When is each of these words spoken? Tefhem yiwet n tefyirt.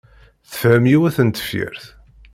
Tefhem 0.49 0.85
yiwet 0.91 1.17
n 1.21 1.29
tefyirt. 1.29 1.83